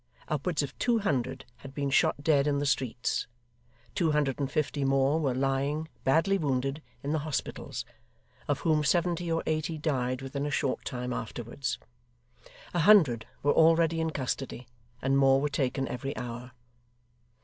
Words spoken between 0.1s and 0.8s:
Upwards of